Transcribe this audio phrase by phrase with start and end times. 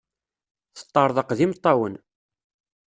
[0.77, 1.95] Teṭṭerḍeq d imeṭṭawen.